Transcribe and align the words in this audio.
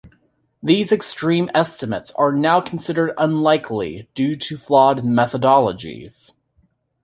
These 0.63 0.91
extreme 0.91 1.51
estimates 1.53 2.09
are 2.15 2.31
now 2.31 2.59
considered 2.59 3.11
unlikely 3.19 4.09
due 4.15 4.35
to 4.35 4.57
flawed 4.57 5.03
methodologies. 5.03 6.31